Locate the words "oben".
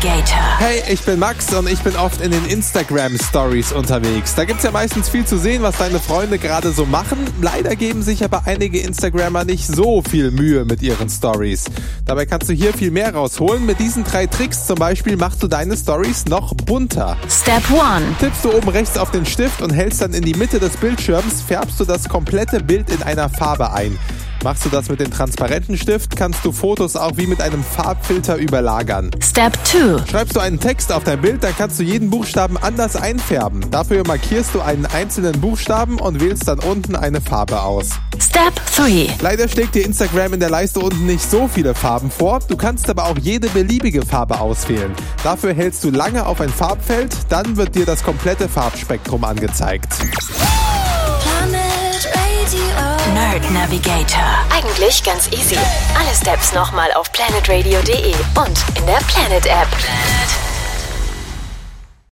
18.54-18.68